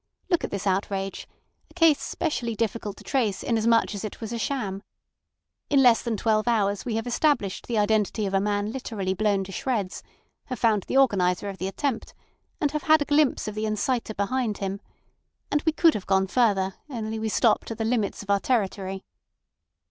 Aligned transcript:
Look 0.31 0.43
at 0.43 0.49
this 0.49 0.65
outrage; 0.65 1.27
a 1.69 1.75
case 1.75 2.01
specially 2.01 2.55
difficult 2.55 2.97
to 2.97 3.03
trace 3.03 3.43
inasmuch 3.43 3.93
as 3.93 4.03
it 4.03 4.19
was 4.19 4.33
a 4.33 4.39
sham. 4.39 4.81
In 5.69 5.83
less 5.83 6.01
than 6.01 6.17
twelve 6.17 6.47
hours 6.47 6.85
we 6.85 6.95
have 6.95 7.05
established 7.05 7.67
the 7.67 7.77
identity 7.77 8.25
of 8.25 8.33
a 8.33 8.39
man 8.39 8.71
literally 8.71 9.13
blown 9.13 9.43
to 9.43 9.51
shreds, 9.51 10.01
have 10.45 10.57
found 10.57 10.85
the 10.87 10.97
organiser 10.97 11.49
of 11.49 11.59
the 11.59 11.67
attempt, 11.67 12.15
and 12.59 12.71
have 12.71 12.81
had 12.89 13.03
a 13.03 13.05
glimpse 13.05 13.47
of 13.47 13.53
the 13.53 13.67
inciter 13.67 14.15
behind 14.15 14.57
him. 14.57 14.81
And 15.51 15.61
we 15.67 15.71
could 15.71 15.93
have 15.93 16.07
gone 16.07 16.25
further; 16.25 16.73
only 16.89 17.19
we 17.19 17.29
stopped 17.29 17.69
at 17.69 17.77
the 17.77 17.85
limits 17.85 18.23
of 18.23 18.31
our 18.31 18.39
territory." 18.39 19.03